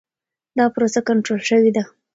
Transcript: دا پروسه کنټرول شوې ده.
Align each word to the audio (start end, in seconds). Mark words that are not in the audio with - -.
دا 0.57 0.65
پروسه 0.73 0.99
کنټرول 1.07 1.41
شوې 1.49 1.71
ده. 1.75 1.83